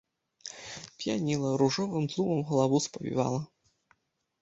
[1.03, 3.41] П'яніла, ружовым тлумам галаву спавівала.